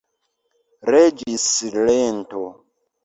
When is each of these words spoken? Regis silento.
Regis 0.91 1.45
silento. 1.59 2.43